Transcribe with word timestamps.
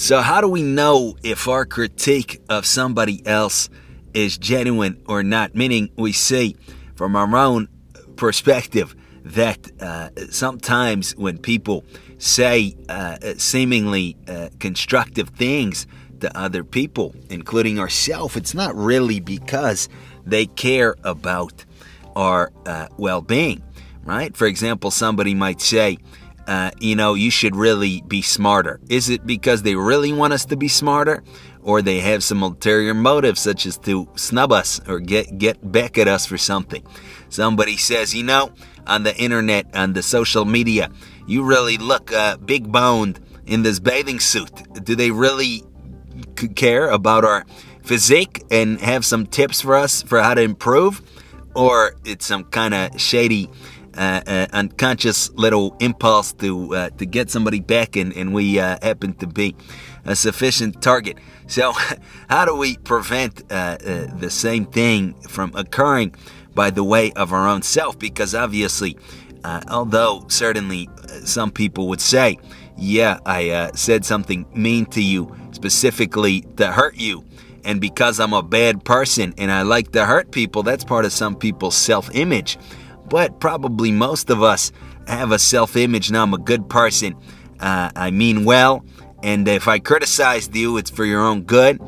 So, 0.00 0.22
how 0.22 0.40
do 0.40 0.48
we 0.48 0.62
know 0.62 1.18
if 1.22 1.46
our 1.46 1.66
critique 1.66 2.40
of 2.48 2.64
somebody 2.64 3.24
else 3.26 3.68
is 4.14 4.38
genuine 4.38 5.02
or 5.06 5.22
not? 5.22 5.54
Meaning, 5.54 5.90
we 5.94 6.12
see 6.12 6.56
from 6.94 7.14
our 7.14 7.36
own 7.36 7.68
perspective 8.16 8.96
that 9.24 9.70
uh, 9.78 10.08
sometimes 10.30 11.14
when 11.16 11.36
people 11.36 11.84
say 12.16 12.78
uh, 12.88 13.18
seemingly 13.36 14.16
uh, 14.26 14.48
constructive 14.58 15.28
things 15.28 15.86
to 16.20 16.34
other 16.34 16.64
people, 16.64 17.14
including 17.28 17.78
ourselves, 17.78 18.36
it's 18.36 18.54
not 18.54 18.74
really 18.74 19.20
because 19.20 19.86
they 20.24 20.46
care 20.46 20.96
about 21.04 21.66
our 22.16 22.50
uh, 22.64 22.88
well 22.96 23.20
being, 23.20 23.62
right? 24.02 24.34
For 24.34 24.46
example, 24.46 24.90
somebody 24.90 25.34
might 25.34 25.60
say, 25.60 25.98
uh, 26.50 26.72
you 26.80 26.96
know, 26.96 27.14
you 27.14 27.30
should 27.30 27.54
really 27.54 28.02
be 28.08 28.20
smarter. 28.22 28.80
Is 28.88 29.08
it 29.08 29.24
because 29.24 29.62
they 29.62 29.76
really 29.76 30.12
want 30.12 30.32
us 30.32 30.44
to 30.46 30.56
be 30.56 30.66
smarter? 30.66 31.22
Or 31.62 31.80
they 31.80 32.00
have 32.00 32.24
some 32.24 32.42
ulterior 32.42 32.92
motive, 32.92 33.38
such 33.38 33.66
as 33.66 33.78
to 33.78 34.08
snub 34.16 34.50
us 34.50 34.80
or 34.88 34.98
get, 34.98 35.38
get 35.38 35.70
back 35.70 35.96
at 35.96 36.08
us 36.08 36.26
for 36.26 36.36
something. 36.36 36.84
Somebody 37.28 37.76
says, 37.76 38.16
you 38.16 38.24
know, 38.24 38.50
on 38.84 39.04
the 39.04 39.16
internet, 39.16 39.76
on 39.76 39.92
the 39.92 40.02
social 40.02 40.44
media, 40.44 40.90
you 41.24 41.44
really 41.44 41.78
look 41.78 42.12
uh, 42.12 42.36
big 42.38 42.72
boned 42.72 43.20
in 43.46 43.62
this 43.62 43.78
bathing 43.78 44.18
suit. 44.18 44.50
Do 44.84 44.96
they 44.96 45.12
really 45.12 45.62
care 46.56 46.88
about 46.88 47.24
our 47.24 47.46
physique 47.84 48.42
and 48.50 48.80
have 48.80 49.04
some 49.04 49.24
tips 49.24 49.60
for 49.60 49.76
us 49.76 50.02
for 50.02 50.20
how 50.20 50.34
to 50.34 50.42
improve? 50.42 51.00
Or 51.54 51.94
it's 52.04 52.26
some 52.26 52.42
kind 52.42 52.74
of 52.74 53.00
shady 53.00 53.50
uh, 53.96 54.20
uh, 54.26 54.46
unconscious 54.52 55.30
little 55.30 55.76
impulse 55.80 56.32
to 56.34 56.74
uh, 56.74 56.90
to 56.90 57.06
get 57.06 57.30
somebody 57.30 57.60
back, 57.60 57.96
and, 57.96 58.12
and 58.16 58.32
we 58.32 58.58
uh, 58.58 58.78
happen 58.82 59.14
to 59.14 59.26
be 59.26 59.56
a 60.04 60.14
sufficient 60.14 60.80
target. 60.80 61.18
So, 61.46 61.72
how 62.28 62.44
do 62.44 62.54
we 62.54 62.76
prevent 62.76 63.42
uh, 63.50 63.54
uh, 63.54 64.06
the 64.16 64.30
same 64.30 64.66
thing 64.66 65.14
from 65.28 65.52
occurring 65.54 66.14
by 66.54 66.70
the 66.70 66.84
way 66.84 67.12
of 67.12 67.32
our 67.32 67.48
own 67.48 67.62
self? 67.62 67.98
Because 67.98 68.34
obviously, 68.34 68.96
although 69.68 70.24
certainly 70.28 70.88
some 71.24 71.50
people 71.50 71.88
would 71.88 72.00
say, 72.00 72.38
"Yeah, 72.76 73.18
I 73.26 73.70
said 73.74 74.04
something 74.04 74.46
mean 74.54 74.86
to 74.86 75.02
you 75.02 75.34
specifically 75.50 76.42
to 76.58 76.70
hurt 76.70 76.96
you." 76.96 77.24
And 77.64 77.80
because 77.80 78.20
I'm 78.20 78.32
a 78.32 78.42
bad 78.42 78.84
person 78.84 79.34
and 79.36 79.52
I 79.52 79.62
like 79.62 79.92
to 79.92 80.06
hurt 80.06 80.30
people, 80.30 80.62
that's 80.62 80.84
part 80.84 81.04
of 81.04 81.12
some 81.12 81.36
people's 81.36 81.76
self 81.76 82.08
image 82.14 82.56
but 83.10 83.40
probably 83.40 83.90
most 83.90 84.30
of 84.30 84.42
us 84.42 84.72
have 85.06 85.32
a 85.32 85.38
self 85.38 85.76
image. 85.76 86.10
Now, 86.10 86.22
I'm 86.22 86.32
a 86.32 86.38
good 86.38 86.68
person. 86.70 87.14
Uh, 87.58 87.90
I 87.94 88.10
mean 88.10 88.44
well. 88.44 88.84
And 89.22 89.46
if 89.46 89.68
I 89.68 89.80
criticized 89.80 90.56
you, 90.56 90.78
it's 90.78 90.88
for 90.88 91.04
your 91.04 91.20
own 91.20 91.42
good 91.42 91.78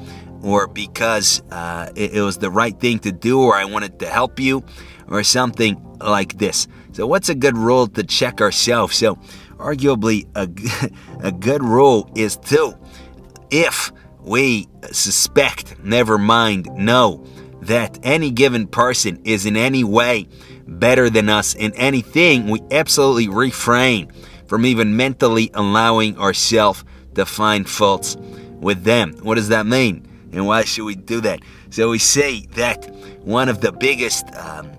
or 0.43 0.67
because 0.67 1.43
uh, 1.51 1.91
it, 1.95 2.15
it 2.15 2.21
was 2.21 2.39
the 2.39 2.51
right 2.51 2.79
thing 2.79 2.99
to 3.01 3.13
do 3.13 3.41
or 3.41 3.57
I 3.57 3.65
wanted 3.65 4.01
to 4.01 4.07
help 4.07 4.39
you 4.39 4.63
or 5.09 5.23
something 5.23 5.81
like 6.01 6.39
this. 6.39 6.67
So, 6.93 7.07
what's 7.07 7.31
a 7.31 7.35
good 7.35 7.57
rule 7.57 7.87
to 7.87 8.03
check 8.03 8.41
ourselves? 8.41 8.97
So, 8.97 9.15
arguably, 9.57 10.27
a, 10.35 10.49
a 11.27 11.33
good 11.33 11.63
rule 11.63 12.11
is 12.15 12.37
to, 12.37 12.77
if 13.51 13.93
we 14.21 14.69
suspect, 14.91 15.83
never 15.83 16.19
mind, 16.19 16.67
know 16.75 17.25
that 17.63 17.99
any 18.03 18.31
given 18.31 18.67
person 18.67 19.23
is 19.25 19.47
in 19.47 19.57
any 19.57 19.85
way 19.85 20.29
better 20.79 21.11
than 21.11 21.29
us 21.29 21.55
in 21.55 21.73
anything, 21.75 22.49
we 22.49 22.61
absolutely 22.71 23.29
refrain 23.29 24.11
from 24.47 24.67
even 24.67 24.97
mentally 24.97 25.51
allowing 25.55 26.19
ourselves 26.19 26.85
to 27.15 27.25
find 27.27 27.69
faults 27.69 28.17
with 28.61 28.85
them. 28.85 29.15
What 29.23 29.37
does 29.37 29.49
that 29.49 29.67
mean? 29.67 30.07
And 30.33 30.47
why 30.47 30.65
should 30.65 30.85
we 30.85 30.95
do 30.95 31.21
that? 31.23 31.41
So 31.71 31.91
we 31.91 31.99
say 31.99 32.47
that 32.55 32.89
one 33.25 33.49
of 33.49 33.61
the 33.61 33.73
biggest 33.73 34.27
um, 34.35 34.71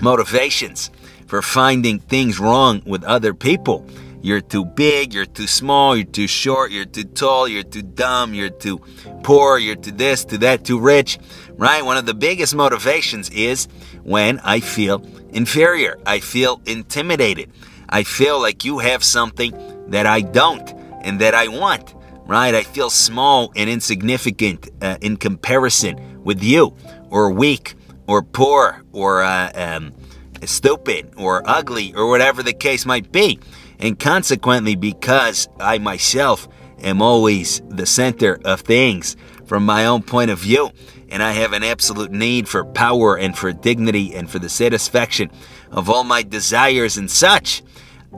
motivations 0.00 0.90
for 1.26 1.42
finding 1.42 1.98
things 1.98 2.40
wrong 2.40 2.82
with 2.84 3.04
other 3.04 3.34
people 3.34 3.86
you're 4.22 4.40
too 4.42 4.64
big, 4.64 5.14
you're 5.14 5.24
too 5.24 5.46
small, 5.46 5.96
you're 5.96 6.04
too 6.04 6.26
short, 6.26 6.70
you're 6.70 6.84
too 6.84 7.04
tall, 7.04 7.48
you're 7.48 7.62
too 7.62 7.82
dumb, 7.82 8.34
you're 8.34 8.50
too 8.50 8.78
poor, 9.22 9.58
you're 9.58 9.76
too 9.76 9.92
this, 9.92 10.24
too 10.24 10.38
that, 10.38 10.64
too 10.64 10.78
rich, 10.78 11.18
right? 11.52 11.82
One 11.84 11.96
of 11.96 12.04
the 12.04 12.14
biggest 12.14 12.54
motivations 12.54 13.30
is 13.30 13.66
when 14.02 14.38
I 14.40 14.60
feel 14.60 15.04
inferior. 15.30 15.98
I 16.06 16.20
feel 16.20 16.60
intimidated. 16.66 17.50
I 17.88 18.04
feel 18.04 18.40
like 18.40 18.64
you 18.64 18.78
have 18.78 19.02
something 19.02 19.52
that 19.88 20.06
I 20.06 20.20
don't 20.20 20.72
and 21.02 21.20
that 21.20 21.34
I 21.34 21.48
want, 21.48 21.94
right? 22.26 22.54
I 22.54 22.62
feel 22.62 22.90
small 22.90 23.52
and 23.56 23.68
insignificant 23.68 24.68
uh, 24.80 24.96
in 25.00 25.16
comparison 25.16 26.22
with 26.22 26.42
you, 26.42 26.76
or 27.08 27.32
weak, 27.32 27.74
or 28.06 28.22
poor, 28.22 28.84
or 28.92 29.22
uh, 29.22 29.50
um, 29.54 29.92
stupid, 30.44 31.12
or 31.16 31.42
ugly, 31.44 31.94
or 31.94 32.08
whatever 32.08 32.42
the 32.42 32.52
case 32.52 32.86
might 32.86 33.10
be. 33.10 33.38
And 33.78 33.98
consequently, 33.98 34.76
because 34.76 35.48
I 35.58 35.78
myself 35.78 36.46
am 36.82 37.02
always 37.02 37.62
the 37.68 37.86
center 37.86 38.38
of 38.44 38.60
things 38.60 39.16
from 39.46 39.64
my 39.64 39.86
own 39.86 40.02
point 40.02 40.30
of 40.30 40.38
view, 40.38 40.70
and 41.10 41.22
I 41.22 41.32
have 41.32 41.52
an 41.52 41.62
absolute 41.62 42.12
need 42.12 42.48
for 42.48 42.64
power 42.64 43.16
and 43.16 43.36
for 43.36 43.52
dignity 43.52 44.14
and 44.14 44.30
for 44.30 44.38
the 44.38 44.48
satisfaction 44.48 45.30
of 45.70 45.88
all 45.90 46.04
my 46.04 46.22
desires 46.22 46.96
and 46.96 47.10
such, 47.10 47.62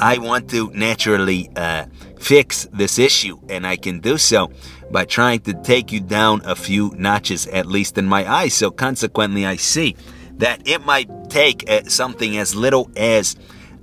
I 0.00 0.18
want 0.18 0.50
to 0.50 0.70
naturally 0.70 1.50
uh, 1.54 1.86
fix 2.18 2.66
this 2.72 2.98
issue, 2.98 3.38
and 3.48 3.66
I 3.66 3.76
can 3.76 4.00
do 4.00 4.16
so 4.16 4.50
by 4.90 5.04
trying 5.04 5.40
to 5.40 5.54
take 5.54 5.92
you 5.92 6.00
down 6.00 6.40
a 6.44 6.54
few 6.54 6.92
notches, 6.96 7.46
at 7.46 7.66
least 7.66 7.98
in 7.98 8.06
my 8.06 8.30
eyes. 8.30 8.54
So, 8.54 8.70
consequently, 8.70 9.44
I 9.44 9.56
see 9.56 9.96
that 10.34 10.66
it 10.66 10.84
might 10.84 11.08
take 11.28 11.68
uh, 11.68 11.84
something 11.88 12.38
as 12.38 12.54
little 12.54 12.90
as 12.96 13.36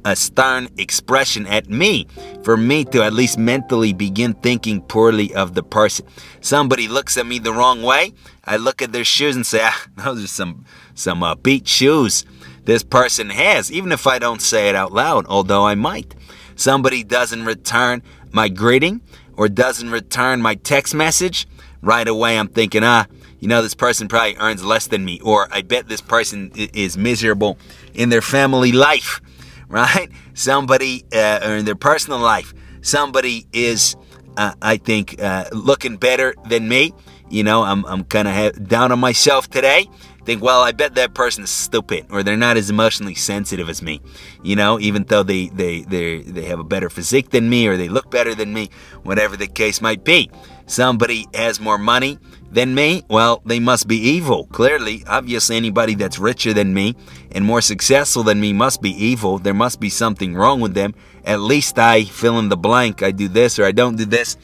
a 0.06 0.16
stern 0.16 0.70
expression 0.78 1.46
at 1.48 1.70
me 1.70 2.08
for 2.44 2.58
me 2.58 2.86
to 2.86 3.04
at 3.04 3.14
least 3.14 3.38
mentally 3.38 3.94
begin 3.94 4.34
thinking 4.34 4.82
poorly 4.82 5.34
of 5.34 5.54
the 5.54 5.64
person. 5.64 6.06
Somebody 6.42 6.88
looks 6.88 7.18
at 7.18 7.26
me 7.26 7.40
the 7.40 7.54
wrong 7.54 7.82
way, 7.82 8.14
I 8.46 8.58
look 8.58 8.82
at 8.82 8.94
their 8.94 9.04
shoes 9.04 9.36
and 9.36 9.46
say, 9.46 9.60
ah, 9.64 9.86
those 9.98 10.24
are 10.24 10.28
some 10.28 10.66
some 10.96 11.24
uh, 11.24 11.36
beat 11.36 11.68
shoes 11.68 12.26
this 12.66 12.84
person 12.84 13.32
has, 13.32 13.72
even 13.72 13.92
if 13.92 14.06
I 14.06 14.20
don't 14.20 14.42
say 14.42 14.70
it 14.70 14.76
out 14.76 14.92
loud, 14.92 15.26
although 15.28 15.66
I 15.66 15.76
might. 15.76 16.14
Somebody 16.56 17.04
doesn't 17.04 17.46
return 17.46 18.04
my 18.32 18.48
greeting 18.48 19.02
or 19.36 19.50
doesn't 19.50 19.90
return 19.90 20.42
my 20.42 20.56
text 20.56 20.94
message, 20.94 21.48
right 21.82 22.08
away 22.08 22.38
I'm 22.38 22.48
thinking, 22.48 22.84
ah, 22.84 23.08
you 23.40 23.48
know, 23.48 23.62
this 23.62 23.74
person 23.74 24.08
probably 24.08 24.36
earns 24.36 24.64
less 24.64 24.88
than 24.88 25.06
me, 25.06 25.20
or 25.22 25.48
I 25.52 25.62
bet 25.62 25.88
this 25.88 26.02
person 26.02 26.52
is 26.56 26.98
miserable 26.98 27.58
in 27.94 28.10
their 28.10 28.22
family 28.22 28.72
life 28.72 29.22
right? 29.80 30.10
Somebody, 30.34 31.06
uh, 31.14 31.40
or 31.44 31.58
in 31.58 31.66
their 31.66 31.76
personal 31.76 32.20
life, 32.20 32.54
somebody 32.82 33.46
is, 33.54 33.96
uh, 34.36 34.54
I 34.62 34.78
think, 34.78 35.22
uh, 35.22 35.46
looking 35.52 35.98
better 35.98 36.34
than 36.50 36.68
me. 36.68 36.94
You 37.30 37.44
know, 37.44 37.62
I'm, 37.62 37.86
I'm 37.86 38.04
kind 38.04 38.28
of 38.28 38.68
down 38.68 38.92
on 38.92 39.00
myself 39.00 39.48
today. 39.50 39.88
Think, 40.30 40.44
well, 40.44 40.62
I 40.62 40.74
bet 40.74 40.94
that 40.94 41.16
person 41.16 41.44
is 41.44 41.50
stupid, 41.50 42.06
or 42.12 42.22
they're 42.22 42.38
not 42.38 42.56
as 42.56 42.70
emotionally 42.70 43.16
sensitive 43.16 43.68
as 43.68 43.82
me. 43.82 44.00
You 44.44 44.56
know, 44.56 44.80
even 44.80 45.04
though 45.06 45.24
they 45.24 45.48
they 45.48 45.82
they 45.82 46.20
they 46.22 46.44
have 46.44 46.60
a 46.60 46.64
better 46.64 46.88
physique 46.88 47.32
than 47.32 47.50
me, 47.50 47.66
or 47.66 47.78
they 47.78 47.90
look 47.90 48.12
better 48.12 48.36
than 48.36 48.54
me, 48.54 48.70
whatever 49.02 49.36
the 49.36 49.48
case 49.48 49.82
might 49.82 50.04
be. 50.04 50.30
Somebody 50.68 51.26
has 51.34 51.60
more 51.60 51.80
money 51.80 52.20
than 52.52 52.76
me, 52.76 53.02
well, 53.10 53.42
they 53.44 53.60
must 53.60 53.88
be 53.88 53.98
evil. 53.98 54.46
Clearly, 54.52 55.04
obviously, 55.08 55.58
anybody 55.58 55.96
that's 55.96 56.20
richer 56.20 56.54
than 56.54 56.76
me 56.76 56.96
and 57.32 57.44
more 57.44 57.62
successful 57.62 58.22
than 58.22 58.40
me 58.40 58.54
must 58.54 58.84
be 58.84 58.92
evil. 58.92 59.40
There 59.40 59.56
must 59.56 59.80
be 59.80 59.90
something 59.90 60.36
wrong 60.36 60.62
with 60.62 60.76
them. 60.76 60.94
At 61.26 61.40
least 61.40 61.80
I 61.80 62.04
fill 62.04 62.38
in 62.38 62.50
the 62.50 62.56
blank. 62.56 63.02
I 63.02 63.10
do 63.10 63.30
this 63.30 63.58
or 63.58 63.66
I 63.66 63.72
don't 63.72 63.96
do 63.96 64.06
this, 64.06 64.38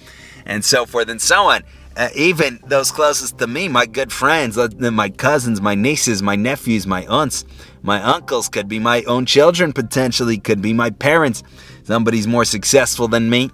and 0.48 0.65
so 0.65 0.88
forth 0.88 1.10
and 1.10 1.21
so 1.21 1.44
on. 1.44 1.62
Uh, 1.97 2.09
even 2.15 2.59
those 2.65 2.92
closest 2.92 3.38
to 3.38 3.47
me, 3.47 3.69
my 3.69 3.86
good 3.86 4.12
friends, 4.12 4.57
my 4.80 5.09
cousins, 5.09 5.62
my 5.62 5.75
nieces, 5.75 6.21
my 6.21 6.36
nephews, 6.36 6.86
my 6.86 7.06
aunts, 7.06 7.45
my 7.81 8.01
uncles, 8.01 8.50
could 8.50 8.68
be 8.68 8.80
my 8.80 9.01
own 9.03 9.25
children 9.25 9.71
potentially, 9.71 10.38
could 10.38 10.62
be 10.62 10.74
my 10.74 10.89
parents. 10.89 11.42
Somebody's 11.83 12.27
more 12.27 12.45
successful 12.45 13.07
than 13.07 13.30
me 13.30 13.50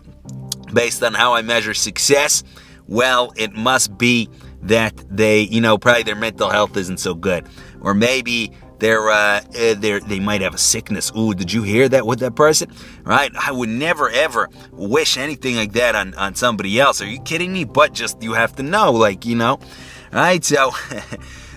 based 0.73 1.03
on 1.03 1.13
how 1.13 1.35
I 1.35 1.41
measure 1.41 1.73
success 1.73 2.43
well, 2.91 3.31
it 3.38 3.53
must 3.53 3.97
be 3.97 4.29
that 4.63 4.94
they, 5.09 5.41
you 5.44 5.61
know, 5.61 5.77
probably 5.77 6.03
their 6.03 6.13
mental 6.13 6.49
health 6.49 6.75
isn't 6.75 6.99
so 6.99 7.15
good, 7.15 7.47
or 7.79 7.94
maybe 7.94 8.51
they're, 8.81 9.12
uh, 9.12 9.42
eh, 9.54 9.75
they 9.75 10.00
they 10.00 10.19
might 10.19 10.42
have 10.42 10.56
a 10.56 10.57
sickness. 10.57 11.12
Ooh, 11.16 11.36
did 11.36 11.54
you 11.54 11.62
hear 11.62 11.88
that 11.88 12.07
with 12.07 12.19
that 12.19 12.36
person? 12.36 12.72
Right? 13.04 13.31
I 13.39 13.51
would 13.51 13.69
never 13.69 14.10
ever 14.10 14.50
wish 14.72 15.18
anything 15.18 15.56
like 15.56 15.74
that 15.74 15.95
on 15.95 16.16
on 16.16 16.33
somebody 16.33 16.80
else. 16.80 17.00
Are 17.00 17.07
you 17.07 17.22
kidding 17.22 17.54
me? 17.54 17.63
But 17.63 17.94
just 17.94 18.24
you 18.24 18.33
have 18.33 18.56
to 18.56 18.63
know, 18.63 18.92
like 18.92 19.25
you 19.25 19.36
know, 19.36 19.60
right? 20.12 20.44
So. 20.44 20.72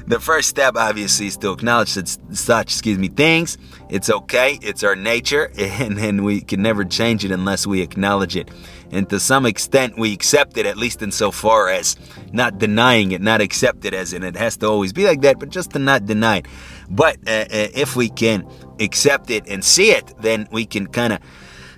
the 0.06 0.20
first 0.20 0.50
step 0.50 0.76
obviously 0.76 1.28
is 1.28 1.38
to 1.38 1.50
acknowledge 1.50 1.88
such, 1.88 2.18
such 2.30 2.66
excuse 2.66 2.98
me 2.98 3.08
things 3.08 3.56
It's 3.94 4.10
okay. 4.10 4.58
It's 4.60 4.82
our 4.82 4.96
nature, 4.96 5.52
and, 5.58 5.96
and 6.00 6.24
we 6.24 6.40
can 6.40 6.60
never 6.60 6.84
change 6.84 7.24
it 7.24 7.30
unless 7.30 7.64
we 7.64 7.80
acknowledge 7.80 8.34
it. 8.34 8.50
And 8.90 9.08
to 9.10 9.20
some 9.20 9.46
extent, 9.46 9.96
we 9.96 10.12
accept 10.12 10.56
it, 10.56 10.66
at 10.66 10.76
least 10.76 11.00
insofar 11.00 11.68
as 11.68 11.94
not 12.32 12.58
denying 12.58 13.12
it, 13.12 13.20
not 13.20 13.40
accept 13.40 13.84
it 13.84 13.94
as 13.94 14.12
in 14.12 14.24
it 14.24 14.34
has 14.34 14.56
to 14.58 14.66
always 14.66 14.92
be 14.92 15.04
like 15.06 15.20
that, 15.20 15.38
but 15.38 15.48
just 15.48 15.70
to 15.72 15.78
not 15.78 16.06
deny 16.06 16.38
it. 16.38 16.46
But 16.90 17.18
uh, 17.28 17.30
uh, 17.30 17.68
if 17.72 17.94
we 17.94 18.08
can 18.08 18.48
accept 18.80 19.30
it 19.30 19.46
and 19.46 19.64
see 19.64 19.92
it, 19.92 20.12
then 20.20 20.48
we 20.50 20.66
can 20.66 20.88
kind 20.88 21.12
of 21.12 21.20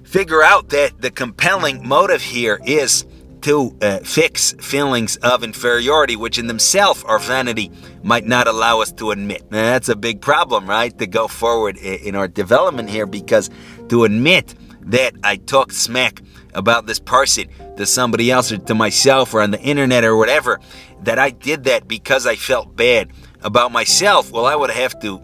figure 0.02 0.42
out 0.42 0.70
that 0.70 1.02
the 1.02 1.10
compelling 1.10 1.86
motive 1.86 2.22
here 2.22 2.58
is 2.64 3.04
to 3.46 3.78
uh, 3.80 3.98
fix 3.98 4.54
feelings 4.54 5.14
of 5.18 5.44
inferiority, 5.44 6.16
which 6.16 6.36
in 6.36 6.48
themselves 6.48 7.04
our 7.04 7.20
vanity 7.20 7.70
might 8.02 8.24
not 8.24 8.48
allow 8.48 8.80
us 8.80 8.90
to 8.90 9.12
admit. 9.12 9.48
Now, 9.52 9.62
that's 9.62 9.88
a 9.88 9.94
big 9.94 10.20
problem, 10.20 10.68
right? 10.68 10.98
To 10.98 11.06
go 11.06 11.28
forward 11.28 11.76
in 11.76 12.16
our 12.16 12.26
development 12.26 12.90
here, 12.90 13.06
because 13.06 13.48
to 13.88 14.02
admit 14.02 14.56
that 14.80 15.14
I 15.22 15.36
talked 15.36 15.74
smack 15.74 16.22
about 16.54 16.88
this 16.88 16.98
person 16.98 17.46
to 17.76 17.86
somebody 17.86 18.32
else 18.32 18.50
or 18.50 18.58
to 18.58 18.74
myself 18.74 19.32
or 19.32 19.40
on 19.40 19.52
the 19.52 19.60
internet 19.60 20.02
or 20.02 20.16
whatever, 20.16 20.58
that 21.04 21.20
I 21.20 21.30
did 21.30 21.62
that 21.64 21.86
because 21.86 22.26
I 22.26 22.34
felt 22.34 22.74
bad 22.74 23.12
about 23.42 23.70
myself, 23.70 24.32
well, 24.32 24.46
I 24.46 24.56
would 24.56 24.70
have 24.70 24.98
to 25.02 25.22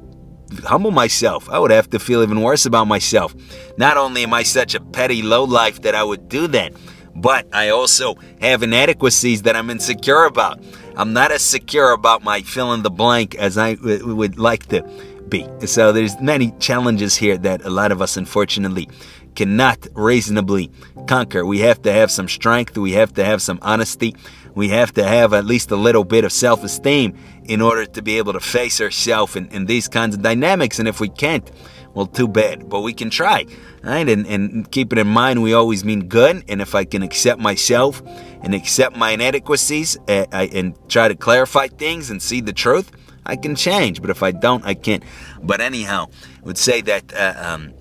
humble 0.62 0.92
myself. 0.92 1.50
I 1.50 1.58
would 1.58 1.72
have 1.72 1.90
to 1.90 1.98
feel 1.98 2.22
even 2.22 2.40
worse 2.40 2.66
about 2.66 2.84
myself. 2.84 3.34
Not 3.78 3.96
only 3.96 4.22
am 4.22 4.32
I 4.32 4.44
such 4.44 4.76
a 4.76 4.80
petty 4.80 5.22
lowlife 5.22 5.82
that 5.82 5.96
I 5.96 6.04
would 6.04 6.28
do 6.28 6.46
that, 6.48 6.72
but 7.14 7.46
I 7.52 7.68
also 7.68 8.16
have 8.40 8.62
inadequacies 8.62 9.42
that 9.42 9.56
I'm 9.56 9.70
insecure 9.70 10.24
about. 10.24 10.62
I'm 10.96 11.12
not 11.12 11.32
as 11.32 11.42
secure 11.42 11.92
about 11.92 12.22
my 12.22 12.42
fill 12.42 12.72
in 12.72 12.82
the 12.82 12.90
blank 12.90 13.34
as 13.36 13.56
I 13.56 13.74
would 13.80 14.38
like 14.38 14.66
to 14.66 14.82
be. 15.28 15.48
So 15.66 15.92
there's 15.92 16.20
many 16.20 16.52
challenges 16.58 17.16
here 17.16 17.38
that 17.38 17.64
a 17.64 17.70
lot 17.70 17.92
of 17.92 18.02
us 18.02 18.16
unfortunately 18.16 18.88
cannot 19.34 19.86
reasonably 19.94 20.70
conquer. 21.06 21.44
We 21.44 21.60
have 21.60 21.80
to 21.82 21.92
have 21.92 22.10
some 22.10 22.28
strength, 22.28 22.76
we 22.76 22.92
have 22.92 23.14
to 23.14 23.24
have 23.24 23.40
some 23.40 23.58
honesty, 23.62 24.14
we 24.54 24.68
have 24.68 24.92
to 24.94 25.04
have 25.04 25.32
at 25.32 25.46
least 25.46 25.70
a 25.70 25.76
little 25.76 26.04
bit 26.04 26.24
of 26.24 26.32
self 26.32 26.62
esteem 26.64 27.16
in 27.44 27.62
order 27.62 27.86
to 27.86 28.02
be 28.02 28.18
able 28.18 28.34
to 28.34 28.40
face 28.40 28.80
ourselves 28.80 29.34
in, 29.36 29.48
in 29.48 29.66
these 29.66 29.88
kinds 29.88 30.14
of 30.14 30.22
dynamics. 30.22 30.78
And 30.78 30.86
if 30.86 31.00
we 31.00 31.08
can't, 31.08 31.50
well, 31.94 32.06
too 32.06 32.28
bad. 32.28 32.68
But 32.68 32.80
we 32.80 32.92
can 32.92 33.10
try, 33.10 33.46
right? 33.82 34.08
And, 34.08 34.26
and 34.26 34.70
keep 34.70 34.92
it 34.92 34.98
in 34.98 35.06
mind, 35.06 35.42
we 35.42 35.52
always 35.52 35.84
mean 35.84 36.08
good. 36.08 36.44
And 36.48 36.60
if 36.60 36.74
I 36.74 36.84
can 36.84 37.02
accept 37.02 37.40
myself 37.40 38.02
and 38.42 38.54
accept 38.54 38.96
my 38.96 39.10
inadequacies 39.10 39.96
uh, 40.08 40.26
I, 40.32 40.44
and 40.52 40.76
try 40.88 41.08
to 41.08 41.14
clarify 41.14 41.68
things 41.68 42.10
and 42.10 42.22
see 42.22 42.40
the 42.40 42.52
truth, 42.52 42.90
I 43.24 43.36
can 43.36 43.54
change. 43.54 44.00
But 44.00 44.10
if 44.10 44.22
I 44.22 44.32
don't, 44.32 44.64
I 44.64 44.74
can't. 44.74 45.02
But 45.42 45.60
anyhow, 45.60 46.08
I 46.38 46.46
would 46.46 46.58
say 46.58 46.80
that 46.82 47.12
uh, 47.14 47.34
um, 47.36 47.74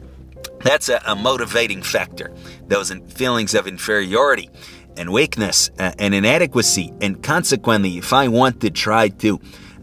that's 0.63 0.89
a, 0.89 1.01
a, 1.05 1.15
motivating 1.15 1.81
factor. 1.81 2.33
Those 2.67 2.91
feelings 3.09 3.55
of 3.55 3.67
inferiority 3.67 4.49
and 4.97 5.11
weakness 5.11 5.71
uh, 5.79 5.93
and 5.97 6.13
inadequacy. 6.13 6.93
And 7.01 7.23
consequently, 7.23 7.97
if 7.97 8.13
I 8.13 8.27
want 8.27 8.61
to 8.61 8.69
try 8.69 9.09
to 9.09 9.39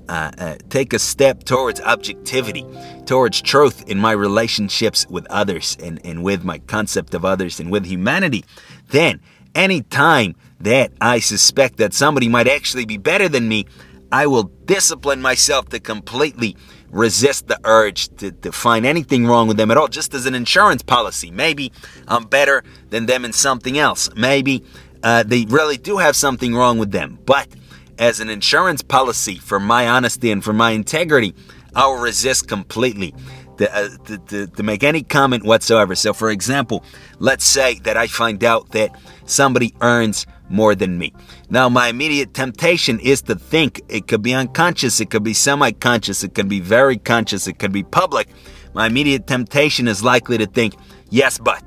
uh, 0.08 0.30
uh, 0.38 0.56
take 0.70 0.92
a 0.92 0.98
step 0.98 1.44
towards 1.44 1.80
objectivity, 1.80 2.66
towards 3.06 3.40
truth 3.40 3.88
in 3.88 3.98
my 3.98 4.12
relationships 4.12 5.06
with 5.08 5.26
others 5.26 5.76
and, 5.82 6.00
and 6.04 6.22
with 6.22 6.44
my 6.44 6.58
concept 6.58 7.14
of 7.14 7.24
others 7.24 7.60
and 7.60 7.70
with 7.70 7.84
humanity, 7.84 8.44
then 8.90 9.20
any 9.54 9.82
time 9.82 10.34
that 10.60 10.92
I 11.00 11.20
suspect 11.20 11.76
that 11.78 11.94
somebody 11.94 12.28
might 12.28 12.48
actually 12.48 12.84
be 12.84 12.96
better 12.96 13.28
than 13.28 13.48
me, 13.48 13.66
I 14.10 14.26
will 14.26 14.44
discipline 14.64 15.20
myself 15.20 15.68
to 15.70 15.80
completely 15.80 16.56
resist 16.90 17.48
the 17.48 17.60
urge 17.64 18.08
to, 18.16 18.32
to 18.32 18.52
find 18.52 18.86
anything 18.86 19.26
wrong 19.26 19.46
with 19.48 19.58
them 19.58 19.70
at 19.70 19.76
all, 19.76 19.88
just 19.88 20.14
as 20.14 20.26
an 20.26 20.34
insurance 20.34 20.82
policy. 20.82 21.30
Maybe 21.30 21.72
I'm 22.06 22.24
better 22.24 22.64
than 22.88 23.06
them 23.06 23.24
in 23.24 23.32
something 23.32 23.78
else. 23.78 24.08
Maybe 24.16 24.64
uh, 25.02 25.22
they 25.24 25.44
really 25.44 25.76
do 25.76 25.98
have 25.98 26.16
something 26.16 26.54
wrong 26.54 26.78
with 26.78 26.90
them. 26.90 27.18
But 27.26 27.48
as 27.98 28.20
an 28.20 28.30
insurance 28.30 28.82
policy 28.82 29.36
for 29.36 29.58
my 29.60 29.88
honesty 29.88 30.30
and 30.30 30.42
for 30.42 30.52
my 30.52 30.70
integrity, 30.70 31.34
I 31.74 31.86
will 31.86 31.98
resist 31.98 32.48
completely 32.48 33.14
to, 33.58 33.76
uh, 33.76 33.88
to, 34.06 34.18
to, 34.18 34.46
to, 34.46 34.62
make 34.62 34.82
any 34.82 35.02
comment 35.02 35.44
whatsoever. 35.44 35.94
So, 35.94 36.12
for 36.12 36.30
example, 36.30 36.84
let's 37.18 37.44
say 37.44 37.74
that 37.80 37.96
I 37.96 38.06
find 38.06 38.42
out 38.44 38.70
that 38.70 38.96
somebody 39.26 39.74
earns 39.80 40.26
more 40.48 40.74
than 40.74 40.96
me. 40.96 41.12
Now, 41.50 41.68
my 41.68 41.88
immediate 41.88 42.34
temptation 42.34 43.00
is 43.00 43.22
to 43.22 43.34
think 43.34 43.82
it 43.88 44.06
could 44.06 44.22
be 44.22 44.32
unconscious, 44.32 45.00
it 45.00 45.10
could 45.10 45.24
be 45.24 45.34
semi 45.34 45.72
conscious, 45.72 46.24
it 46.24 46.34
could 46.34 46.48
be 46.48 46.60
very 46.60 46.96
conscious, 46.96 47.46
it 47.46 47.58
could 47.58 47.72
be 47.72 47.82
public. 47.82 48.28
My 48.74 48.86
immediate 48.86 49.26
temptation 49.26 49.88
is 49.88 50.02
likely 50.02 50.38
to 50.38 50.46
think, 50.46 50.74
yes, 51.10 51.38
but. 51.38 51.62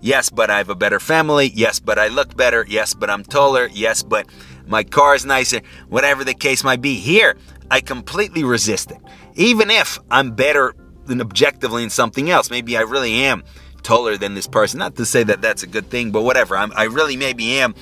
Yes, 0.00 0.30
but 0.30 0.50
I 0.50 0.58
have 0.58 0.68
a 0.68 0.74
better 0.74 0.98
family. 0.98 1.52
Yes, 1.54 1.78
but 1.78 1.96
I 1.96 2.08
look 2.08 2.36
better. 2.36 2.66
Yes, 2.68 2.92
but 2.92 3.08
I'm 3.08 3.22
taller. 3.22 3.68
Yes, 3.72 4.02
but 4.02 4.26
my 4.72 4.82
car 4.82 5.14
is 5.14 5.24
nicer. 5.24 5.60
Whatever 5.88 6.24
the 6.24 6.34
case 6.34 6.64
might 6.64 6.80
be. 6.80 6.96
Here, 6.96 7.36
I 7.70 7.80
completely 7.80 8.42
resist 8.42 8.90
it. 8.90 8.98
Even 9.36 9.70
if 9.70 10.00
I'm 10.10 10.32
better 10.32 10.74
than 11.06 11.20
objectively 11.20 11.82
in 11.82 11.90
something 11.90 12.30
else. 12.30 12.50
Maybe 12.50 12.76
I 12.76 12.80
really 12.80 13.14
am 13.24 13.44
taller 13.82 14.16
than 14.16 14.34
this 14.34 14.46
person. 14.46 14.78
Not 14.78 14.96
to 14.96 15.06
say 15.06 15.22
that 15.24 15.42
that's 15.42 15.62
a 15.62 15.66
good 15.66 15.90
thing, 15.90 16.10
but 16.10 16.22
whatever. 16.22 16.56
I'm, 16.56 16.72
i 16.76 16.84
really 16.84 17.16
maybe 17.16 17.58
am 17.58 17.74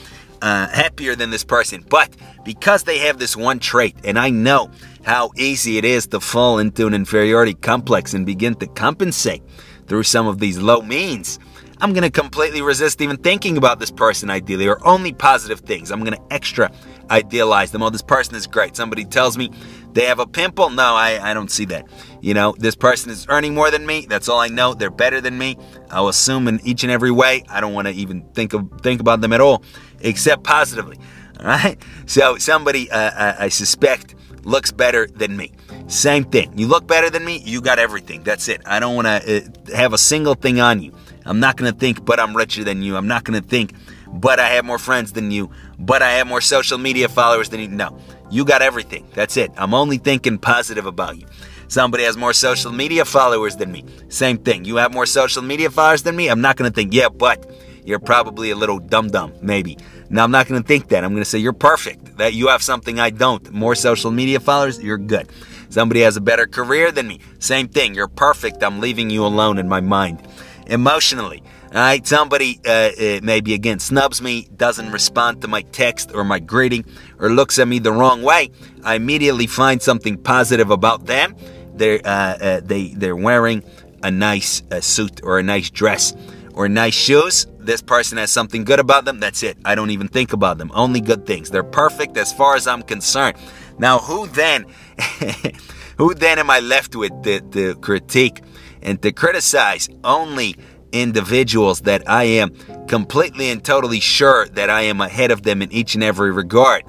uh, 0.42 0.68
happier 0.68 1.14
than 1.14 1.30
this 1.30 1.44
person. 1.44 1.84
But 1.88 2.14
because 2.44 2.84
they 2.84 2.98
have 2.98 3.18
this 3.18 3.36
one 3.36 3.58
trait, 3.58 3.96
and 4.04 4.18
I 4.18 4.30
know 4.30 4.70
how 5.04 5.30
easy 5.36 5.78
it 5.78 5.84
is 5.84 6.06
to 6.08 6.20
fall 6.20 6.58
into 6.58 6.86
an 6.86 6.94
inferiority 6.94 7.54
complex 7.54 8.14
and 8.14 8.24
begin 8.24 8.54
to 8.56 8.66
compensate 8.66 9.42
through 9.86 10.04
some 10.04 10.26
of 10.26 10.38
these 10.38 10.58
low 10.58 10.82
means 10.82 11.38
I'm 11.80 11.94
to 11.94 12.10
completely 12.10 12.60
resist 12.62 13.00
even 13.00 13.16
thinking 13.16 13.56
about 13.56 13.78
this 13.78 13.90
person 13.90 14.28
ideally 14.30 14.68
or 14.68 14.86
only 14.86 15.12
positive 15.12 15.60
things. 15.60 15.90
I'm 15.90 16.04
to 16.04 16.20
extra 16.30 16.70
idealize 17.10 17.72
them. 17.72 17.82
Oh, 17.82 17.90
this 17.90 18.02
person 18.02 18.34
is 18.34 18.46
great. 18.46 18.76
Somebody 18.76 19.04
tells 19.04 19.38
me 19.38 19.50
they 19.92 20.04
have 20.04 20.18
a 20.18 20.26
pimple. 20.26 20.70
No, 20.70 20.94
I, 20.94 21.18
I 21.30 21.34
don't 21.34 21.50
see 21.50 21.64
that. 21.66 21.86
You 22.20 22.34
know, 22.34 22.54
this 22.58 22.76
person 22.76 23.10
is 23.10 23.26
earning 23.28 23.54
more 23.54 23.70
than 23.70 23.86
me. 23.86 24.06
That's 24.06 24.28
all 24.28 24.38
I 24.38 24.48
know. 24.48 24.74
They're 24.74 24.90
better 24.90 25.20
than 25.20 25.38
me. 25.38 25.56
I'll 25.90 26.08
assume 26.08 26.48
in 26.48 26.60
each 26.64 26.82
and 26.82 26.92
every 26.92 27.10
way. 27.10 27.44
I 27.48 27.60
don't 27.60 27.72
want 27.72 27.88
to 27.88 27.94
even 27.94 28.22
think 28.34 28.52
of 28.52 28.68
think 28.82 29.00
about 29.00 29.20
them 29.20 29.32
at 29.32 29.40
all, 29.40 29.62
except 30.00 30.44
positively. 30.44 30.98
All 31.40 31.46
right. 31.46 31.82
So 32.06 32.36
somebody 32.36 32.90
uh, 32.90 32.98
I, 32.98 33.28
uh, 33.28 33.36
I 33.40 33.48
suspect 33.48 34.14
looks 34.44 34.70
better 34.70 35.06
than 35.06 35.36
me. 35.36 35.52
Same 35.86 36.24
thing. 36.24 36.56
You 36.56 36.66
look 36.66 36.86
better 36.86 37.10
than 37.10 37.24
me. 37.24 37.38
You 37.38 37.60
got 37.60 37.78
everything. 37.78 38.22
That's 38.22 38.48
it. 38.48 38.60
I 38.66 38.80
don't 38.80 38.94
want 38.94 39.06
to 39.06 39.44
uh, 39.46 39.76
have 39.76 39.92
a 39.92 39.98
single 39.98 40.34
thing 40.34 40.60
on 40.60 40.82
you. 40.82 40.92
I'm 41.30 41.38
not 41.38 41.56
going 41.56 41.72
to 41.72 41.78
think, 41.78 42.04
but 42.04 42.18
I'm 42.18 42.36
richer 42.36 42.64
than 42.64 42.82
you. 42.82 42.96
I'm 42.96 43.06
not 43.06 43.22
going 43.22 43.40
to 43.40 43.48
think, 43.48 43.72
but 44.08 44.40
I 44.40 44.48
have 44.48 44.64
more 44.64 44.80
friends 44.80 45.12
than 45.12 45.30
you, 45.30 45.48
but 45.78 46.02
I 46.02 46.10
have 46.14 46.26
more 46.26 46.40
social 46.40 46.76
media 46.76 47.08
followers 47.08 47.50
than 47.50 47.60
you. 47.60 47.68
No, 47.68 47.96
you 48.32 48.44
got 48.44 48.62
everything. 48.62 49.06
That's 49.14 49.36
it. 49.36 49.52
I'm 49.56 49.72
only 49.72 49.98
thinking 49.98 50.38
positive 50.38 50.86
about 50.86 51.18
you. 51.18 51.28
Somebody 51.68 52.02
has 52.02 52.16
more 52.16 52.32
social 52.32 52.72
media 52.72 53.04
followers 53.04 53.54
than 53.54 53.70
me. 53.70 53.84
Same 54.08 54.38
thing. 54.38 54.64
You 54.64 54.74
have 54.76 54.92
more 54.92 55.06
social 55.06 55.40
media 55.40 55.70
followers 55.70 56.02
than 56.02 56.16
me. 56.16 56.26
I'm 56.26 56.40
not 56.40 56.56
going 56.56 56.68
to 56.68 56.74
think, 56.74 56.92
yeah, 56.92 57.08
but 57.08 57.48
you're 57.84 58.00
probably 58.00 58.50
a 58.50 58.56
little 58.56 58.80
dumb 58.80 59.06
dumb, 59.06 59.32
maybe. 59.40 59.78
Now, 60.08 60.24
I'm 60.24 60.32
not 60.32 60.48
going 60.48 60.60
to 60.60 60.66
think 60.66 60.88
that. 60.88 61.04
I'm 61.04 61.12
going 61.12 61.22
to 61.22 61.30
say 61.30 61.38
you're 61.38 61.52
perfect, 61.52 62.16
that 62.16 62.34
you 62.34 62.48
have 62.48 62.60
something 62.60 62.98
I 62.98 63.10
don't. 63.10 63.52
More 63.52 63.76
social 63.76 64.10
media 64.10 64.40
followers, 64.40 64.82
you're 64.82 64.98
good. 64.98 65.28
Somebody 65.68 66.00
has 66.00 66.16
a 66.16 66.20
better 66.20 66.48
career 66.48 66.90
than 66.90 67.06
me. 67.06 67.20
Same 67.38 67.68
thing. 67.68 67.94
You're 67.94 68.08
perfect. 68.08 68.64
I'm 68.64 68.80
leaving 68.80 69.10
you 69.10 69.24
alone 69.24 69.58
in 69.58 69.68
my 69.68 69.80
mind 69.80 70.26
emotionally. 70.70 71.42
All 71.72 71.80
right, 71.80 72.04
somebody 72.06 72.60
uh, 72.66 72.70
uh, 72.70 73.20
maybe 73.22 73.54
again 73.54 73.78
snubs 73.78 74.22
me, 74.22 74.48
doesn't 74.56 74.90
respond 74.90 75.42
to 75.42 75.48
my 75.48 75.62
text 75.62 76.12
or 76.14 76.24
my 76.24 76.38
greeting, 76.38 76.84
or 77.18 77.30
looks 77.30 77.58
at 77.58 77.68
me 77.68 77.78
the 77.78 77.92
wrong 77.92 78.22
way. 78.22 78.50
I 78.82 78.94
immediately 78.94 79.46
find 79.46 79.82
something 79.82 80.16
positive 80.16 80.70
about 80.70 81.06
them. 81.06 81.36
They're 81.74 82.00
uh, 82.04 82.08
uh 82.08 82.60
they 82.64 82.88
they're 82.88 83.16
wearing 83.16 83.62
a 84.02 84.10
nice 84.10 84.62
uh, 84.70 84.80
suit 84.80 85.20
or 85.22 85.38
a 85.38 85.42
nice 85.42 85.70
dress 85.70 86.14
or 86.54 86.68
nice 86.68 86.94
shoes. 86.94 87.46
This 87.58 87.82
person 87.82 88.18
has 88.18 88.30
something 88.30 88.64
good 88.64 88.80
about 88.80 89.04
them. 89.04 89.20
That's 89.20 89.42
it. 89.42 89.58
I 89.64 89.74
don't 89.74 89.90
even 89.90 90.08
think 90.08 90.32
about 90.32 90.58
them. 90.58 90.70
Only 90.74 91.00
good 91.00 91.26
things. 91.26 91.50
They're 91.50 91.62
perfect 91.62 92.16
as 92.16 92.32
far 92.32 92.56
as 92.56 92.66
I'm 92.66 92.82
concerned. 92.82 93.36
Now, 93.78 93.98
who 93.98 94.26
then? 94.28 94.66
who 96.00 96.14
then 96.14 96.38
am 96.38 96.50
I 96.50 96.60
left 96.60 96.96
with 96.96 97.12
to, 97.22 97.40
to 97.40 97.74
critique? 97.76 98.42
and 98.82 99.00
to 99.02 99.12
criticize 99.12 99.88
only 100.04 100.56
individuals 100.92 101.82
that 101.82 102.08
I 102.08 102.24
am 102.24 102.54
completely 102.86 103.50
and 103.50 103.64
totally 103.64 104.00
sure 104.00 104.46
that 104.48 104.70
I 104.70 104.82
am 104.82 105.00
ahead 105.00 105.30
of 105.30 105.42
them 105.42 105.62
in 105.62 105.70
each 105.72 105.94
and 105.94 106.02
every 106.02 106.32
regard. 106.32 106.84